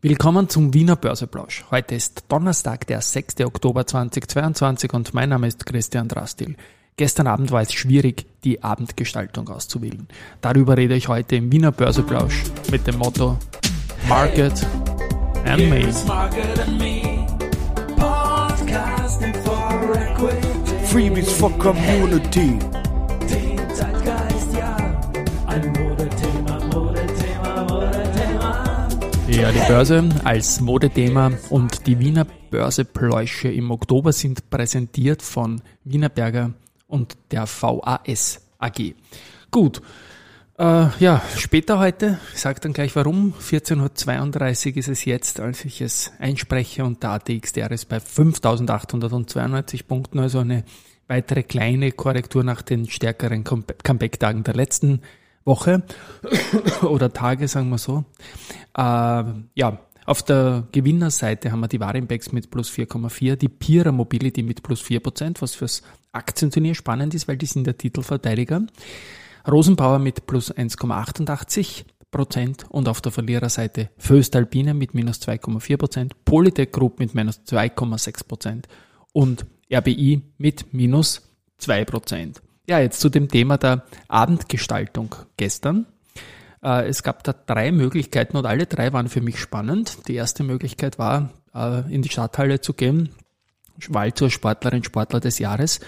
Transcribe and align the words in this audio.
Willkommen 0.00 0.48
zum 0.48 0.74
Wiener 0.74 0.94
Börseplausch. 0.94 1.64
Heute 1.72 1.96
ist 1.96 2.26
Donnerstag, 2.28 2.86
der 2.86 3.00
6. 3.00 3.40
Oktober 3.40 3.84
2022 3.84 4.92
und 4.92 5.12
mein 5.12 5.28
Name 5.28 5.48
ist 5.48 5.66
Christian 5.66 6.06
Drastil. 6.06 6.54
Gestern 6.96 7.26
Abend 7.26 7.50
war 7.50 7.62
es 7.62 7.72
schwierig, 7.72 8.24
die 8.44 8.62
Abendgestaltung 8.62 9.48
auszuwählen. 9.48 10.06
Darüber 10.40 10.76
rede 10.76 10.94
ich 10.94 11.08
heute 11.08 11.34
im 11.34 11.50
Wiener 11.50 11.72
Börseplausch 11.72 12.44
mit 12.70 12.86
dem 12.86 12.98
Motto 12.98 13.38
Market 14.08 14.64
and 15.44 15.68
Me. 15.68 15.92
Freebies 20.84 21.32
for 21.32 21.50
Community. 21.58 22.56
Ja, 29.28 29.52
die 29.52 29.68
Börse 29.68 30.08
als 30.24 30.60
Modethema 30.60 31.32
und 31.50 31.86
die 31.86 31.98
Wiener 31.98 32.26
Börsepläusche 32.50 33.48
im 33.48 33.70
Oktober 33.70 34.12
sind 34.12 34.48
präsentiert 34.48 35.20
von 35.20 35.60
Wienerberger 35.84 36.54
und 36.86 37.18
der 37.30 37.46
VAS 37.46 38.40
AG. 38.58 38.94
Gut, 39.50 39.82
äh, 40.58 40.86
ja, 40.98 41.22
später 41.36 41.78
heute, 41.78 42.18
ich 42.32 42.40
sage 42.40 42.60
dann 42.60 42.72
gleich 42.72 42.96
warum, 42.96 43.34
14.32 43.34 44.70
Uhr 44.70 44.76
ist 44.78 44.88
es 44.88 45.04
jetzt, 45.04 45.40
als 45.40 45.64
ich 45.66 45.82
es 45.82 46.10
einspreche 46.18 46.84
und 46.84 47.02
der 47.02 47.10
ATXDR 47.10 47.70
ist 47.70 47.90
bei 47.90 47.98
5.892 47.98 49.86
Punkten, 49.86 50.20
also 50.20 50.38
eine 50.38 50.64
weitere 51.06 51.42
kleine 51.42 51.92
Korrektur 51.92 52.44
nach 52.44 52.62
den 52.62 52.88
stärkeren 52.88 53.44
Comeback-Tagen 53.44 54.42
der 54.42 54.54
letzten 54.54 55.02
Woche 55.48 55.82
oder 56.82 57.12
Tage, 57.12 57.48
sagen 57.48 57.70
wir 57.70 57.78
so. 57.78 58.04
Äh, 58.76 59.24
ja, 59.54 59.80
auf 60.06 60.22
der 60.22 60.68
Gewinnerseite 60.72 61.50
haben 61.50 61.60
wir 61.60 61.68
die 61.68 61.80
Warimbex 61.80 62.32
mit 62.32 62.50
plus 62.50 62.70
4,4, 62.70 63.36
die 63.36 63.48
Pira 63.48 63.90
Mobility 63.90 64.42
mit 64.42 64.62
plus 64.62 64.82
4%, 64.82 65.42
was 65.42 65.56
fürs 65.56 65.82
Aktienturnier 66.12 66.74
spannend 66.74 67.14
ist, 67.14 67.28
weil 67.28 67.36
die 67.36 67.46
sind 67.46 67.66
der 67.66 67.76
Titelverteidiger. 67.76 68.62
Rosenbauer 69.46 69.98
mit 69.98 70.26
plus 70.26 70.54
1,88 70.54 71.84
Prozent 72.10 72.64
und 72.70 72.88
auf 72.88 73.02
der 73.02 73.12
Verliererseite 73.12 73.90
Föstalpine 73.98 74.72
mit 74.72 74.94
minus 74.94 75.20
2,4 75.20 75.76
Prozent, 75.76 76.24
Polytech 76.24 76.72
Group 76.72 77.00
mit 77.00 77.14
minus 77.14 77.40
2,6 77.46 78.26
Prozent 78.26 78.68
und 79.12 79.44
RBI 79.70 80.22
mit 80.38 80.72
minus 80.72 81.20
2 81.58 81.84
Prozent. 81.84 82.40
Ja, 82.68 82.80
jetzt 82.80 83.00
zu 83.00 83.08
dem 83.08 83.28
Thema 83.28 83.56
der 83.56 83.84
Abendgestaltung 84.08 85.14
gestern. 85.38 85.86
Äh, 86.62 86.86
es 86.86 87.02
gab 87.02 87.24
da 87.24 87.32
drei 87.32 87.72
Möglichkeiten 87.72 88.36
und 88.36 88.44
alle 88.44 88.66
drei 88.66 88.92
waren 88.92 89.08
für 89.08 89.22
mich 89.22 89.40
spannend. 89.40 90.06
Die 90.06 90.14
erste 90.14 90.42
Möglichkeit 90.42 90.98
war, 90.98 91.30
äh, 91.54 91.90
in 91.90 92.02
die 92.02 92.10
Stadthalle 92.10 92.60
zu 92.60 92.74
gehen, 92.74 93.08
Wahl 93.88 94.12
zur 94.12 94.28
Sportlerin, 94.28 94.84
Sportler 94.84 95.18
des 95.18 95.38
Jahres. 95.38 95.80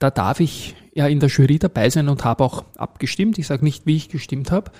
Da 0.00 0.10
darf 0.10 0.40
ich 0.40 0.74
ja 0.92 1.06
in 1.06 1.20
der 1.20 1.28
Jury 1.28 1.60
dabei 1.60 1.88
sein 1.88 2.08
und 2.08 2.24
habe 2.24 2.42
auch 2.42 2.64
abgestimmt. 2.76 3.38
Ich 3.38 3.46
sage 3.46 3.64
nicht, 3.64 3.86
wie 3.86 3.94
ich 3.94 4.08
gestimmt 4.08 4.50
habe, 4.50 4.72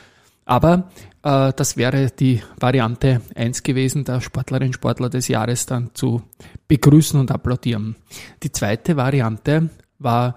aber 0.45 0.91
äh, 1.23 1.53
das 1.55 1.77
wäre 1.77 2.11
die 2.11 2.43
Variante 2.59 3.21
eins 3.37 3.63
gewesen, 3.63 4.03
der 4.03 4.21
Sportlerin, 4.21 4.73
Sportler 4.73 5.09
des 5.09 5.29
Jahres 5.29 5.67
dann 5.67 5.91
zu 5.95 6.23
begrüßen 6.67 7.21
und 7.21 7.31
applaudieren. 7.31 7.95
Die 8.43 8.51
zweite 8.51 8.97
Variante 8.97 9.71
war 10.01 10.35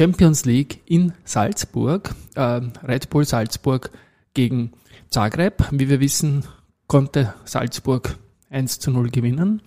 Champions 0.00 0.46
League 0.46 0.80
in 0.86 1.12
Salzburg, 1.24 2.14
äh, 2.34 2.62
Red 2.88 3.10
Bull 3.10 3.26
Salzburg 3.26 3.90
gegen 4.32 4.72
Zagreb. 5.10 5.62
Wie 5.72 5.90
wir 5.90 6.00
wissen, 6.00 6.46
konnte 6.86 7.34
Salzburg 7.44 8.16
1 8.48 8.78
zu 8.78 8.92
0 8.92 9.10
gewinnen. 9.10 9.60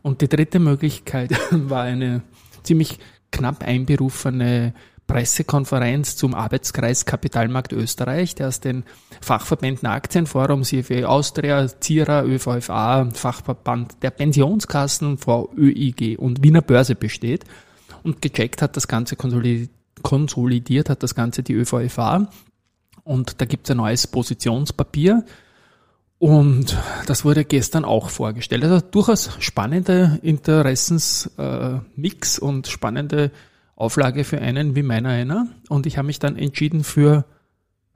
Und 0.00 0.20
die 0.20 0.28
dritte 0.28 0.60
Möglichkeit 0.60 1.32
war 1.50 1.82
eine 1.82 2.22
ziemlich 2.62 3.00
knapp 3.32 3.64
einberufene 3.64 4.74
Pressekonferenz 5.08 6.14
zum 6.14 6.36
Arbeitskreis 6.36 7.04
Kapitalmarkt 7.04 7.72
Österreich, 7.72 8.36
der 8.36 8.46
aus 8.46 8.60
den 8.60 8.84
Fachverbänden 9.20 9.88
Aktienforum, 9.88 10.62
CFE 10.62 11.08
Austria, 11.08 11.66
CIRA, 11.66 12.22
ÖVFA, 12.22 13.08
Fachverband 13.12 14.04
der 14.04 14.10
Pensionskassen, 14.12 15.18
VÖIG 15.18 16.16
und 16.16 16.44
Wiener 16.44 16.62
Börse 16.62 16.94
besteht 16.94 17.44
und 18.04 18.22
gecheckt 18.22 18.62
hat 18.62 18.76
das 18.76 18.86
Ganze 18.86 19.16
konsolidiert, 19.16 19.70
hat 20.02 21.02
das 21.02 21.14
Ganze 21.14 21.42
die 21.42 21.54
ÖVFA 21.54 22.28
und 23.04 23.40
da 23.40 23.44
gibt 23.44 23.66
es 23.66 23.70
ein 23.70 23.78
neues 23.78 24.06
Positionspapier 24.06 25.24
und 26.18 26.76
das 27.06 27.24
wurde 27.24 27.44
gestern 27.44 27.84
auch 27.84 28.10
vorgestellt. 28.10 28.64
Also 28.64 28.80
durchaus 28.80 29.30
spannende 29.40 30.18
Interessensmix 30.22 32.38
äh, 32.38 32.40
und 32.40 32.68
spannende 32.68 33.30
Auflage 33.74 34.24
für 34.24 34.40
einen 34.40 34.76
wie 34.76 34.82
meiner 34.82 35.08
einer 35.08 35.48
und 35.68 35.86
ich 35.86 35.96
habe 35.96 36.06
mich 36.06 36.18
dann 36.18 36.36
entschieden 36.36 36.84
für 36.84 37.24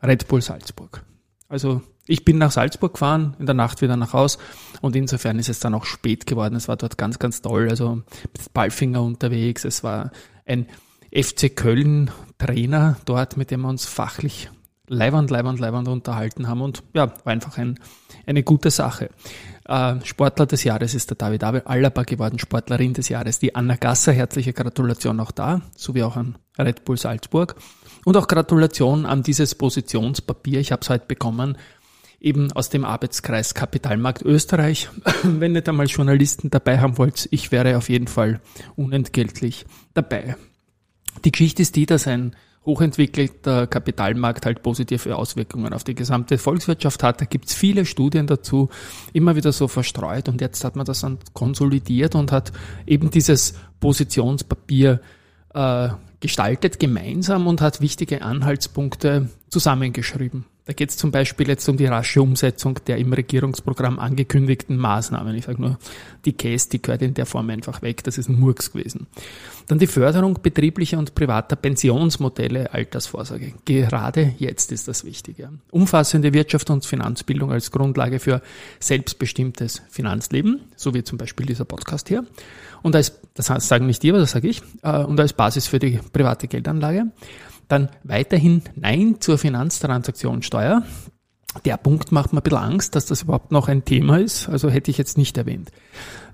Red 0.02 0.28
Bull 0.28 0.40
Salzburg. 0.40 1.04
Also 1.48 1.82
ich 2.06 2.24
bin 2.24 2.38
nach 2.38 2.50
Salzburg 2.50 2.94
gefahren, 2.94 3.36
in 3.38 3.46
der 3.46 3.54
Nacht 3.54 3.80
wieder 3.80 3.96
nach 3.96 4.12
Haus 4.12 4.38
und 4.82 4.96
insofern 4.96 5.38
ist 5.38 5.48
es 5.48 5.60
dann 5.60 5.74
auch 5.74 5.84
spät 5.84 6.26
geworden. 6.26 6.56
Es 6.56 6.68
war 6.68 6.76
dort 6.76 6.98
ganz, 6.98 7.18
ganz 7.18 7.40
toll. 7.40 7.68
Also 7.70 7.96
mit 7.96 8.52
Ballfinger 8.52 9.02
unterwegs. 9.02 9.64
Es 9.64 9.84
war 9.84 10.10
ein 10.46 10.66
FC 11.14 11.54
Köln 11.54 12.10
Trainer 12.38 12.96
dort, 13.04 13.36
mit 13.36 13.50
dem 13.50 13.62
wir 13.62 13.68
uns 13.68 13.86
fachlich 13.86 14.50
leiwand, 14.88 15.30
leiwand, 15.30 15.60
leiwand 15.60 15.88
unterhalten 15.88 16.48
haben 16.48 16.60
und 16.60 16.82
ja, 16.92 17.14
war 17.24 17.32
einfach 17.32 17.56
ein, 17.56 17.78
eine 18.26 18.42
gute 18.42 18.70
Sache. 18.70 19.10
Äh, 19.64 19.96
Sportler 20.04 20.46
des 20.46 20.64
Jahres 20.64 20.94
ist 20.94 21.10
der 21.10 21.16
David 21.16 21.44
Alaba 21.44 22.02
geworden, 22.02 22.38
Sportlerin 22.38 22.92
des 22.92 23.08
Jahres, 23.08 23.38
die 23.38 23.54
Anna 23.54 23.76
Gasser, 23.76 24.12
herzliche 24.12 24.52
Gratulation 24.52 25.20
auch 25.20 25.30
da, 25.30 25.62
sowie 25.76 26.02
auch 26.02 26.16
an 26.16 26.36
Red 26.58 26.84
Bull 26.84 26.98
Salzburg. 26.98 27.54
Und 28.04 28.16
auch 28.18 28.28
Gratulation 28.28 29.06
an 29.06 29.22
dieses 29.22 29.54
Positionspapier, 29.54 30.60
ich 30.60 30.72
habe 30.72 30.82
es 30.82 30.90
heute 30.90 31.06
bekommen, 31.06 31.56
eben 32.20 32.52
aus 32.52 32.68
dem 32.68 32.84
Arbeitskreis 32.84 33.54
Kapitalmarkt 33.54 34.22
Österreich. 34.22 34.90
Wenn 35.22 35.54
ihr 35.54 35.62
da 35.62 35.72
mal 35.72 35.86
Journalisten 35.86 36.50
dabei 36.50 36.80
haben 36.80 36.98
wollt, 36.98 37.28
ich 37.30 37.52
wäre 37.52 37.78
auf 37.78 37.88
jeden 37.88 38.08
Fall 38.08 38.40
unentgeltlich 38.76 39.64
dabei. 39.94 40.36
Die 41.24 41.32
Geschichte 41.32 41.62
ist 41.62 41.76
die, 41.76 41.86
dass 41.86 42.06
ein 42.06 42.34
hochentwickelter 42.66 43.66
Kapitalmarkt 43.66 44.46
halt 44.46 44.62
positive 44.62 45.16
Auswirkungen 45.16 45.72
auf 45.74 45.84
die 45.84 45.94
gesamte 45.94 46.38
Volkswirtschaft 46.38 47.02
hat. 47.02 47.20
Da 47.20 47.26
gibt's 47.26 47.54
viele 47.54 47.84
Studien 47.84 48.26
dazu, 48.26 48.70
immer 49.12 49.36
wieder 49.36 49.52
so 49.52 49.68
verstreut 49.68 50.28
und 50.28 50.40
jetzt 50.40 50.64
hat 50.64 50.76
man 50.76 50.86
das 50.86 51.00
dann 51.00 51.18
konsolidiert 51.34 52.14
und 52.14 52.32
hat 52.32 52.52
eben 52.86 53.10
dieses 53.10 53.54
Positionspapier 53.80 55.00
äh, 55.52 55.88
gestaltet 56.20 56.80
gemeinsam 56.80 57.46
und 57.46 57.60
hat 57.60 57.80
wichtige 57.80 58.22
Anhaltspunkte 58.22 59.28
zusammengeschrieben. 59.50 60.46
Da 60.66 60.72
geht 60.72 60.88
es 60.88 60.96
zum 60.96 61.10
Beispiel 61.10 61.46
jetzt 61.48 61.68
um 61.68 61.76
die 61.76 61.84
rasche 61.84 62.22
Umsetzung 62.22 62.78
der 62.86 62.96
im 62.96 63.12
Regierungsprogramm 63.12 63.98
angekündigten 63.98 64.78
Maßnahmen. 64.78 65.34
Ich 65.34 65.44
sage 65.44 65.60
nur, 65.60 65.78
die 66.24 66.32
Case, 66.32 66.70
die 66.70 66.80
gehört 66.80 67.02
in 67.02 67.12
der 67.12 67.26
Form 67.26 67.50
einfach 67.50 67.82
weg. 67.82 68.02
Das 68.04 68.16
ist 68.16 68.30
ein 68.30 68.40
Murks 68.40 68.72
gewesen. 68.72 69.06
Dann 69.66 69.78
die 69.78 69.86
Förderung 69.86 70.38
betrieblicher 70.42 70.98
und 70.98 71.14
privater 71.14 71.56
Pensionsmodelle 71.56 72.72
Altersvorsorge. 72.72 73.52
Gerade 73.66 74.34
jetzt 74.38 74.72
ist 74.72 74.88
das 74.88 75.04
Wichtige. 75.04 75.50
Umfassende 75.70 76.32
Wirtschaft 76.32 76.70
und 76.70 76.86
Finanzbildung 76.86 77.52
als 77.52 77.70
Grundlage 77.70 78.18
für 78.18 78.40
selbstbestimmtes 78.80 79.82
Finanzleben, 79.90 80.62
so 80.76 80.94
wie 80.94 81.04
zum 81.04 81.18
Beispiel 81.18 81.44
dieser 81.44 81.66
Podcast 81.66 82.08
hier. 82.08 82.24
Und 82.82 82.96
als, 82.96 83.20
das 83.34 83.46
sagen 83.66 83.86
nicht 83.86 84.02
die, 84.02 84.10
aber 84.10 84.18
das 84.18 84.30
sage 84.30 84.48
ich, 84.48 84.62
äh, 84.82 85.02
und 85.02 85.20
als 85.20 85.34
Basis 85.34 85.66
für 85.66 85.78
die 85.78 86.00
private 86.12 86.48
Geldanlage. 86.48 87.06
Dann 87.68 87.88
weiterhin 88.02 88.62
Nein 88.76 89.16
zur 89.20 89.38
Finanztransaktionssteuer. 89.38 90.82
Der 91.64 91.76
Punkt 91.76 92.10
macht 92.10 92.32
mir 92.32 92.40
ein 92.40 92.42
bisschen 92.42 92.58
Angst, 92.58 92.96
dass 92.96 93.06
das 93.06 93.22
überhaupt 93.22 93.52
noch 93.52 93.68
ein 93.68 93.84
Thema 93.84 94.18
ist, 94.18 94.48
also 94.48 94.68
hätte 94.70 94.90
ich 94.90 94.98
jetzt 94.98 95.16
nicht 95.16 95.38
erwähnt. 95.38 95.70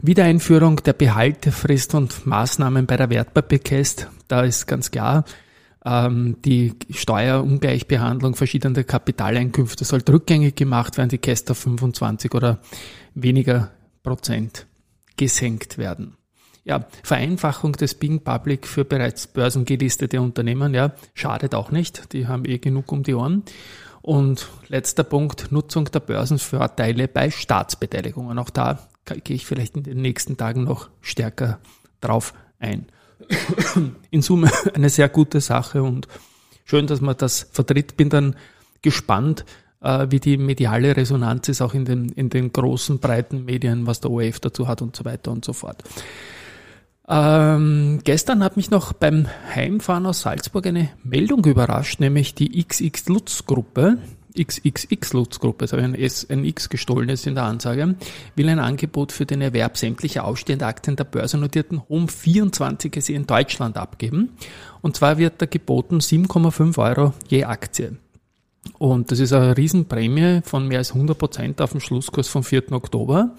Wiedereinführung 0.00 0.76
der 0.76 0.94
Behaltefrist 0.94 1.94
und 1.94 2.26
Maßnahmen 2.26 2.86
bei 2.86 2.96
der 2.96 3.10
Wertpapierkäst, 3.10 4.08
da 4.28 4.42
ist 4.42 4.66
ganz 4.66 4.90
klar, 4.90 5.24
ähm, 5.84 6.36
die 6.44 6.74
Steuerungleichbehandlung 6.88 8.34
verschiedener 8.34 8.82
Kapitaleinkünfte 8.82 9.84
soll 9.84 10.00
rückgängig 10.08 10.56
gemacht 10.56 10.96
werden, 10.96 11.10
die 11.10 11.18
Käst 11.18 11.50
auf 11.50 11.58
25 11.58 12.34
oder 12.34 12.60
weniger 13.14 13.70
Prozent 14.02 14.66
gesenkt 15.16 15.76
werden 15.76 16.16
ja, 16.64 16.86
Vereinfachung 17.02 17.72
des 17.72 17.94
Being 17.94 18.20
Public 18.20 18.66
für 18.66 18.84
bereits 18.84 19.26
börsengelistete 19.26 20.20
Unternehmen, 20.20 20.74
ja, 20.74 20.92
schadet 21.14 21.54
auch 21.54 21.70
nicht. 21.70 22.12
Die 22.12 22.26
haben 22.26 22.44
eh 22.44 22.58
genug 22.58 22.92
um 22.92 23.02
die 23.02 23.14
Ohren. 23.14 23.42
Und 24.02 24.48
letzter 24.68 25.04
Punkt, 25.04 25.52
Nutzung 25.52 25.86
der 25.86 26.00
Börsenvorteile 26.00 27.08
bei 27.08 27.30
Staatsbeteiligungen. 27.30 28.38
Auch 28.38 28.50
da 28.50 28.78
gehe 29.04 29.36
ich 29.36 29.46
vielleicht 29.46 29.76
in 29.76 29.82
den 29.82 30.00
nächsten 30.00 30.36
Tagen 30.36 30.64
noch 30.64 30.88
stärker 31.00 31.58
drauf 32.00 32.32
ein. 32.58 32.86
In 34.10 34.22
Summe 34.22 34.50
eine 34.74 34.88
sehr 34.88 35.08
gute 35.08 35.40
Sache 35.40 35.82
und 35.82 36.08
schön, 36.64 36.86
dass 36.86 37.00
man 37.00 37.16
das 37.16 37.48
vertritt. 37.52 37.96
Bin 37.96 38.08
dann 38.08 38.36
gespannt, 38.80 39.44
äh, 39.82 40.06
wie 40.10 40.20
die 40.20 40.36
mediale 40.36 40.96
Resonanz 40.96 41.48
ist, 41.48 41.60
auch 41.60 41.74
in 41.74 41.84
den, 41.84 42.08
in 42.10 42.30
den 42.30 42.52
großen, 42.52 42.98
breiten 42.98 43.44
Medien, 43.44 43.86
was 43.86 44.00
der 44.00 44.10
ORF 44.10 44.40
dazu 44.40 44.68
hat 44.68 44.82
und 44.82 44.96
so 44.96 45.04
weiter 45.04 45.30
und 45.30 45.44
so 45.44 45.52
fort. 45.52 45.82
Ähm, 47.12 47.98
gestern 48.04 48.44
hat 48.44 48.56
mich 48.56 48.70
noch 48.70 48.92
beim 48.92 49.26
Heimfahren 49.52 50.06
aus 50.06 50.20
Salzburg 50.20 50.64
eine 50.68 50.90
Meldung 51.02 51.44
überrascht, 51.44 51.98
nämlich 51.98 52.36
die 52.36 52.64
XX 52.64 53.08
Lutz 53.08 53.46
Gruppe, 53.46 53.98
XXX 54.38 55.12
Lutz 55.14 55.40
Gruppe, 55.40 55.64
also 55.64 55.76
ein, 55.76 55.96
S, 55.96 56.24
ein 56.30 56.44
X 56.44 56.68
gestohlen 56.68 57.08
ist 57.08 57.26
in 57.26 57.34
der 57.34 57.44
Ansage, 57.44 57.96
will 58.36 58.48
ein 58.48 58.60
Angebot 58.60 59.10
für 59.10 59.26
den 59.26 59.40
Erwerb 59.40 59.76
sämtlicher 59.76 60.24
ausstehender 60.24 60.68
Aktien 60.68 60.94
der 60.94 61.02
börsennotierten 61.02 61.82
Home 61.88 62.06
24 62.06 62.94
SE 63.02 63.12
in 63.12 63.26
Deutschland 63.26 63.76
abgeben. 63.76 64.36
Und 64.80 64.94
zwar 64.94 65.18
wird 65.18 65.42
da 65.42 65.46
geboten 65.46 65.98
7,5 65.98 66.78
Euro 66.78 67.12
je 67.26 67.42
Aktie. 67.42 67.96
Und 68.78 69.10
das 69.10 69.18
ist 69.18 69.32
eine 69.32 69.56
Riesenprämie 69.56 70.42
von 70.44 70.68
mehr 70.68 70.78
als 70.78 70.92
100 70.92 71.18
Prozent 71.18 71.60
auf 71.60 71.72
dem 71.72 71.80
Schlusskurs 71.80 72.28
vom 72.28 72.44
4. 72.44 72.70
Oktober. 72.70 73.34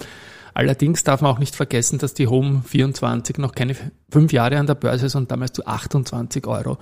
Allerdings 0.53 1.03
darf 1.03 1.21
man 1.21 1.31
auch 1.31 1.39
nicht 1.39 1.55
vergessen, 1.55 1.99
dass 1.99 2.13
die 2.13 2.27
Home 2.27 2.63
24 2.65 3.37
noch 3.37 3.53
keine 3.53 3.75
fünf 4.09 4.33
Jahre 4.33 4.57
an 4.57 4.67
der 4.67 4.75
Börse 4.75 5.05
ist 5.05 5.15
und 5.15 5.31
damals 5.31 5.53
zu 5.53 5.65
28 5.65 6.45
Euro 6.47 6.77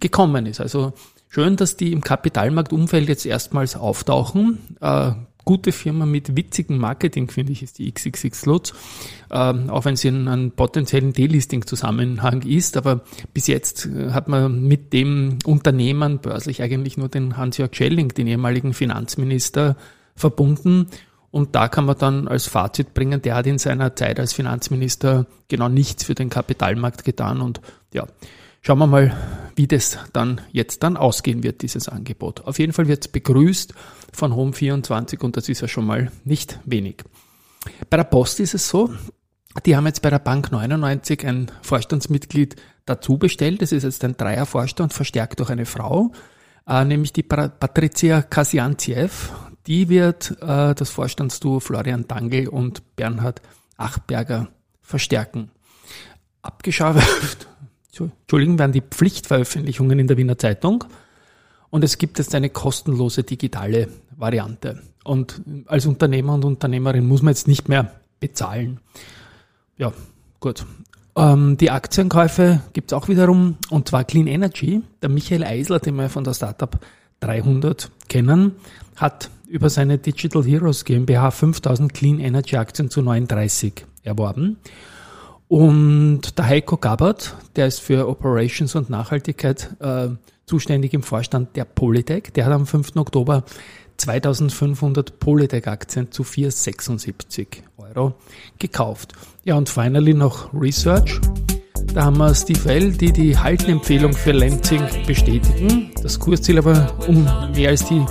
gekommen 0.00 0.46
ist. 0.46 0.60
Also 0.60 0.92
schön, 1.28 1.56
dass 1.56 1.76
die 1.76 1.92
im 1.92 2.02
Kapitalmarktumfeld 2.02 3.08
jetzt 3.08 3.26
erstmals 3.26 3.76
auftauchen. 3.76 4.76
Äh, 4.80 5.12
gute 5.46 5.70
Firma 5.72 6.06
mit 6.06 6.36
witzigem 6.36 6.76
Marketing, 6.76 7.30
finde 7.30 7.52
ich, 7.52 7.62
ist 7.62 7.78
die 7.78 7.90
XXX 7.90 8.46
Lutz. 8.46 8.74
Ähm, 9.30 9.70
auch 9.70 9.84
wenn 9.84 9.96
sie 9.96 10.08
in 10.08 10.28
einem 10.28 10.50
potenziellen 10.50 11.12
Delisting-Zusammenhang 11.12 12.42
ist. 12.42 12.76
Aber 12.76 13.02
bis 13.32 13.46
jetzt 13.46 13.86
äh, 13.86 14.10
hat 14.10 14.28
man 14.28 14.64
mit 14.64 14.92
dem 14.92 15.38
Unternehmen 15.46 16.18
börslich 16.18 16.62
eigentlich 16.62 16.98
nur 16.98 17.08
den 17.08 17.36
Hans-Jörg 17.36 17.74
Schelling, 17.74 18.08
den 18.08 18.26
ehemaligen 18.26 18.74
Finanzminister, 18.74 19.76
verbunden. 20.16 20.88
Und 21.36 21.54
da 21.54 21.68
kann 21.68 21.84
man 21.84 21.98
dann 21.98 22.28
als 22.28 22.46
Fazit 22.46 22.94
bringen, 22.94 23.20
der 23.20 23.34
hat 23.34 23.46
in 23.46 23.58
seiner 23.58 23.94
Zeit 23.94 24.18
als 24.18 24.32
Finanzminister 24.32 25.26
genau 25.48 25.68
nichts 25.68 26.02
für 26.02 26.14
den 26.14 26.30
Kapitalmarkt 26.30 27.04
getan. 27.04 27.42
Und 27.42 27.60
ja, 27.92 28.06
schauen 28.62 28.78
wir 28.78 28.86
mal, 28.86 29.14
wie 29.54 29.66
das 29.66 29.98
dann 30.14 30.40
jetzt 30.50 30.82
dann 30.82 30.96
ausgehen 30.96 31.42
wird, 31.42 31.60
dieses 31.60 31.90
Angebot. 31.90 32.46
Auf 32.46 32.58
jeden 32.58 32.72
Fall 32.72 32.88
wird 32.88 33.04
es 33.04 33.12
begrüßt 33.12 33.74
von 34.14 34.32
Home24 34.32 35.22
und 35.22 35.36
das 35.36 35.50
ist 35.50 35.60
ja 35.60 35.68
schon 35.68 35.84
mal 35.84 36.10
nicht 36.24 36.58
wenig. 36.64 37.04
Bei 37.90 37.98
der 37.98 38.04
Post 38.04 38.40
ist 38.40 38.54
es 38.54 38.66
so, 38.66 38.94
die 39.66 39.76
haben 39.76 39.84
jetzt 39.84 40.00
bei 40.00 40.08
der 40.08 40.20
Bank 40.20 40.50
99 40.52 41.26
ein 41.26 41.52
Vorstandsmitglied 41.60 42.56
dazu 42.86 43.18
bestellt. 43.18 43.60
Das 43.60 43.72
ist 43.72 43.82
jetzt 43.82 44.02
ein 44.04 44.16
Dreiervorstand, 44.16 44.94
verstärkt 44.94 45.40
durch 45.40 45.50
eine 45.50 45.66
Frau, 45.66 46.12
äh, 46.66 46.82
nämlich 46.86 47.12
die 47.12 47.24
Patricia 47.24 48.22
Kasiantiev 48.22 49.32
die 49.66 49.88
wird 49.88 50.36
äh, 50.40 50.74
das 50.74 50.90
Vorstandsduo 50.90 51.60
Florian 51.60 52.06
Dangel 52.06 52.48
und 52.48 52.96
Bernhard 52.96 53.42
Achberger 53.76 54.48
verstärken. 54.80 55.50
Abgeschafft, 56.42 57.48
Entschuldigung, 57.98 58.58
werden 58.58 58.72
die 58.72 58.82
Pflichtveröffentlichungen 58.82 59.98
in 59.98 60.06
der 60.06 60.16
Wiener 60.16 60.38
Zeitung 60.38 60.84
und 61.70 61.84
es 61.84 61.98
gibt 61.98 62.18
jetzt 62.18 62.34
eine 62.34 62.50
kostenlose 62.50 63.24
digitale 63.24 63.88
Variante. 64.16 64.82
Und 65.04 65.42
als 65.66 65.86
Unternehmer 65.86 66.34
und 66.34 66.44
Unternehmerin 66.44 67.06
muss 67.06 67.22
man 67.22 67.32
jetzt 67.32 67.48
nicht 67.48 67.68
mehr 67.68 67.92
bezahlen. 68.20 68.80
Ja, 69.76 69.92
gut. 70.40 70.64
Ähm, 71.16 71.56
die 71.56 71.70
Aktienkäufe 71.70 72.60
gibt's 72.72 72.92
auch 72.92 73.08
wiederum, 73.08 73.56
und 73.70 73.88
zwar 73.88 74.04
Clean 74.04 74.26
Energy. 74.26 74.82
Der 75.02 75.08
Michael 75.08 75.44
Eisler, 75.44 75.80
den 75.80 75.96
wir 75.96 76.08
von 76.08 76.24
der 76.24 76.34
Startup 76.34 76.78
300 77.20 77.90
kennen, 78.08 78.52
hat 78.96 79.30
über 79.48 79.70
seine 79.70 79.98
Digital 79.98 80.44
Heroes 80.44 80.84
GmbH 80.84 81.30
5000 81.30 81.94
Clean 81.94 82.20
Energy 82.20 82.56
Aktien 82.56 82.90
zu 82.90 83.02
39 83.02 83.86
erworben. 84.02 84.58
Und 85.48 86.38
der 86.38 86.46
Heiko 86.46 86.76
Gabbard, 86.76 87.36
der 87.54 87.68
ist 87.68 87.80
für 87.80 88.08
Operations 88.08 88.74
und 88.74 88.90
Nachhaltigkeit 88.90 89.76
äh, 89.80 90.08
zuständig 90.44 90.92
im 90.92 91.02
Vorstand 91.02 91.56
der 91.56 91.64
Polytech, 91.64 92.32
der 92.34 92.46
hat 92.46 92.52
am 92.52 92.66
5. 92.66 92.96
Oktober 92.96 93.44
2500 93.98 95.18
Polytech-Aktien 95.20 96.10
zu 96.10 96.24
476 96.24 97.62
Euro 97.78 98.14
gekauft. 98.58 99.12
Ja, 99.44 99.54
und 99.54 99.68
finally 99.68 100.14
noch 100.14 100.52
Research. 100.52 101.20
Da 101.94 102.04
haben 102.04 102.18
wir 102.18 102.34
Steve 102.34 102.68
L., 102.68 102.92
die 102.92 103.12
die 103.12 103.38
Haltenempfehlung 103.38 104.12
für 104.12 104.32
Lenzing 104.32 104.82
bestätigen. 105.06 105.92
Das 106.02 106.18
Kursziel 106.18 106.58
aber 106.58 106.94
um 107.08 107.24
mehr 107.54 107.70
als 107.70 107.86
die 107.86 108.04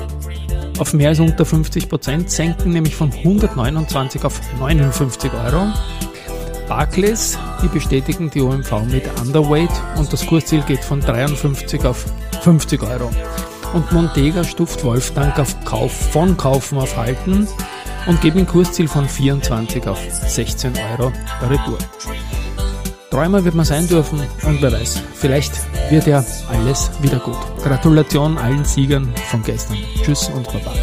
auf 0.77 0.94
mehr 0.94 1.10
als 1.10 1.19
unter 1.19 1.45
50 1.45 1.89
Prozent 1.89 2.30
senken, 2.30 2.72
nämlich 2.72 2.95
von 2.95 3.12
129 3.12 4.24
auf 4.24 4.39
59 4.60 5.31
Euro. 5.33 5.68
Barclays, 6.68 7.38
die 7.62 7.68
bestätigen 7.68 8.30
die 8.30 8.42
OMV 8.42 8.83
mit 8.86 9.04
Underweight 9.22 9.69
und 9.98 10.12
das 10.12 10.25
Kursziel 10.25 10.62
geht 10.62 10.83
von 10.83 11.00
53 11.00 11.86
auf 11.86 12.06
50 12.42 12.81
Euro. 12.83 13.12
Und 13.74 13.92
Montega 13.92 14.44
stuft 14.44 14.83
Wolfdank 14.83 15.38
auf 15.38 15.63
Kauf, 15.66 15.92
von 15.92 16.38
Kaufen 16.38 16.77
auf 16.77 16.95
Halten 16.98 17.48
und 18.07 18.22
geben 18.22 18.39
ein 18.39 18.48
Kursziel 18.48 18.88
von 18.88 19.07
24 19.07 19.88
auf 19.88 20.00
16 20.00 20.74
Euro 20.98 21.12
der 21.42 21.50
Retour. 21.50 21.77
Träumer 23.12 23.45
wird 23.45 23.56
man 23.56 23.66
sein 23.66 23.88
dürfen 23.88 24.19
und 24.44 24.62
wer 24.62 24.72
weiß, 24.72 25.01
vielleicht 25.13 25.54
wird 25.90 26.08
ja 26.08 26.24
alles 26.50 26.92
wieder 27.02 27.20
gut. 27.20 27.38
Gratulation 27.64 28.38
allen 28.38 28.66
Siegern 28.66 29.14
von 29.30 29.44
gestern. 29.44 29.78
Tschüss 30.04 30.30
und 30.30 30.46
Baba. 30.46 30.74